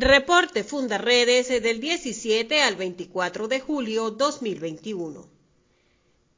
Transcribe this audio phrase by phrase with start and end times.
[0.00, 5.26] Reporte Fundaredes del 17 al 24 de julio 2021.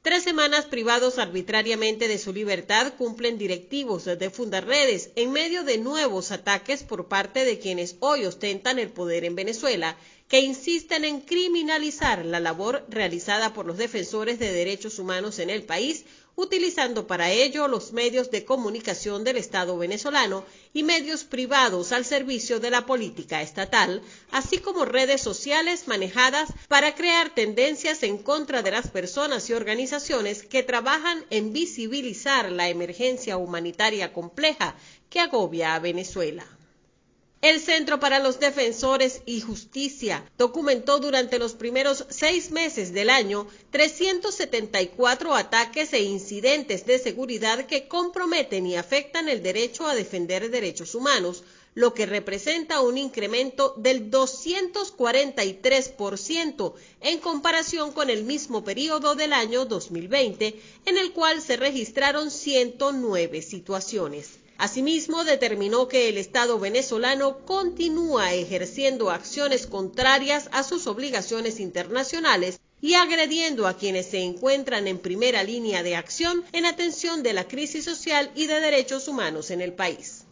[0.00, 6.30] Tres semanas privados arbitrariamente de su libertad cumplen directivos de Fundarredes en medio de nuevos
[6.30, 9.96] ataques por parte de quienes hoy ostentan el poder en Venezuela,
[10.28, 15.64] que insisten en criminalizar la labor realizada por los defensores de derechos humanos en el
[15.64, 16.04] país,
[16.38, 22.60] utilizando para ello los medios de comunicación del Estado venezolano y medios privados al servicio
[22.60, 28.70] de la política estatal, así como redes sociales manejadas para crear tendencias en contra de
[28.70, 34.76] las personas y organizaciones que trabajan en visibilizar la emergencia humanitaria compleja
[35.10, 36.46] que agobia a Venezuela.
[37.40, 43.46] El Centro para los Defensores y Justicia documentó durante los primeros seis meses del año
[43.70, 50.96] 374 ataques e incidentes de seguridad que comprometen y afectan el derecho a defender derechos
[50.96, 51.44] humanos,
[51.76, 59.64] lo que representa un incremento del 243% en comparación con el mismo periodo del año
[59.64, 64.40] 2020, en el cual se registraron 109 situaciones.
[64.58, 72.94] Asimismo, determinó que el Estado venezolano continúa ejerciendo acciones contrarias a sus obligaciones internacionales y
[72.94, 77.84] agrediendo a quienes se encuentran en primera línea de acción en atención de la crisis
[77.84, 80.24] social y de derechos humanos en el país.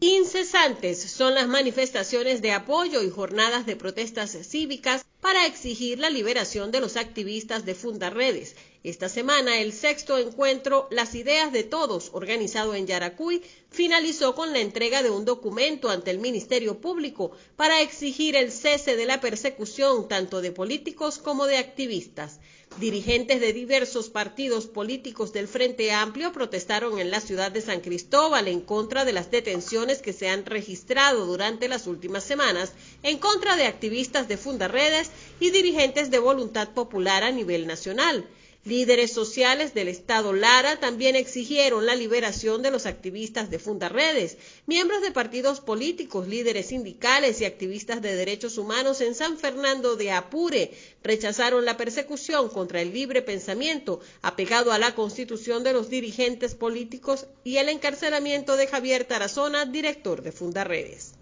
[0.00, 6.70] Incesantes son las manifestaciones de apoyo y jornadas de protestas cívicas para exigir la liberación
[6.70, 8.56] de los activistas de Fundaredes.
[8.84, 14.60] Esta semana, el sexto encuentro Las Ideas de Todos, organizado en Yaracuy, finalizó con la
[14.60, 20.06] entrega de un documento ante el Ministerio Público para exigir el cese de la persecución
[20.06, 22.40] tanto de políticos como de activistas.
[22.78, 28.48] Dirigentes de diversos partidos políticos del Frente Amplio protestaron en la ciudad de San Cristóbal
[28.48, 33.56] en contra de las detenciones que se han registrado durante las últimas semanas en contra
[33.56, 35.10] de activistas de Fundaredes
[35.40, 38.28] y dirigentes de Voluntad Popular a nivel nacional.
[38.66, 44.38] Líderes sociales del Estado Lara también exigieron la liberación de los activistas de Fundaredes.
[44.64, 50.12] Miembros de partidos políticos, líderes sindicales y activistas de derechos humanos en San Fernando de
[50.12, 56.54] Apure rechazaron la persecución contra el libre pensamiento apegado a la constitución de los dirigentes
[56.54, 61.12] políticos y el encarcelamiento de Javier Tarazona, director de Fundaredes.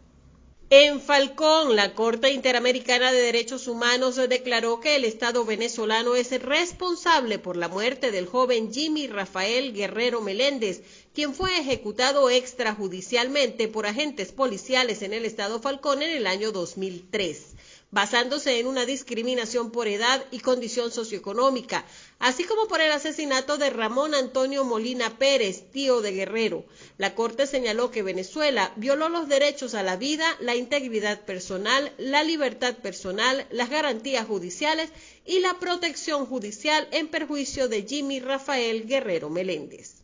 [0.74, 7.38] En Falcón, la Corte Interamericana de Derechos Humanos declaró que el Estado venezolano es responsable
[7.38, 10.80] por la muerte del joven Jimmy Rafael Guerrero Meléndez,
[11.12, 17.54] quien fue ejecutado extrajudicialmente por agentes policiales en el Estado Falcón en el año 2003
[17.92, 21.84] basándose en una discriminación por edad y condición socioeconómica,
[22.18, 26.64] así como por el asesinato de Ramón Antonio Molina Pérez, tío de Guerrero.
[26.96, 32.24] La Corte señaló que Venezuela violó los derechos a la vida, la integridad personal, la
[32.24, 34.90] libertad personal, las garantías judiciales
[35.26, 40.01] y la protección judicial en perjuicio de Jimmy Rafael Guerrero Meléndez.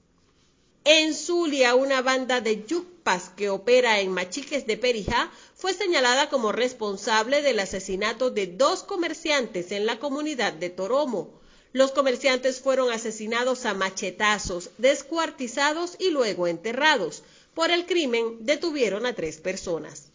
[0.90, 6.50] En Zulia, una banda de yucpas que opera en Machiques de Perijá fue señalada como
[6.50, 11.42] responsable del asesinato de dos comerciantes en la comunidad de Toromo.
[11.74, 17.22] Los comerciantes fueron asesinados a machetazos, descuartizados y luego enterrados.
[17.52, 20.07] Por el crimen detuvieron a tres personas.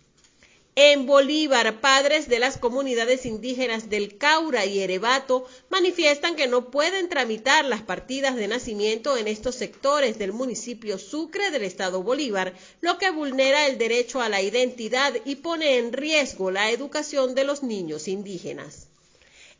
[0.75, 7.09] En Bolívar, padres de las comunidades indígenas del Caura y Erebato manifiestan que no pueden
[7.09, 12.97] tramitar las partidas de nacimiento en estos sectores del municipio Sucre del estado Bolívar, lo
[12.97, 17.61] que vulnera el derecho a la identidad y pone en riesgo la educación de los
[17.61, 18.87] niños indígenas.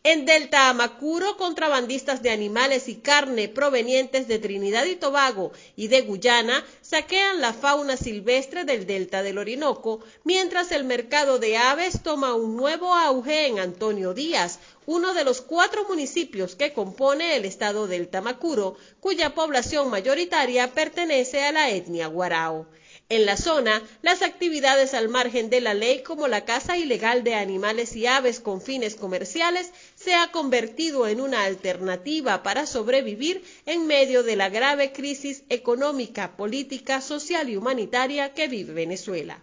[0.05, 6.01] En Delta Amacuro, contrabandistas de animales y carne provenientes de Trinidad y Tobago y de
[6.01, 12.33] Guyana saquean la fauna silvestre del delta del Orinoco, mientras el mercado de aves toma
[12.33, 17.87] un nuevo auge en Antonio Díaz, uno de los cuatro municipios que compone el estado
[17.87, 22.67] del Tamacuro, cuya población mayoritaria pertenece a la etnia guarao.
[23.09, 27.35] En la zona, las actividades al margen de la ley como la caza ilegal de
[27.35, 33.87] animales y aves con fines comerciales se ha convertido en una alternativa para sobrevivir en
[33.87, 39.39] medio de la grave crisis económica, política, social y humanitaria que vive Venezuela.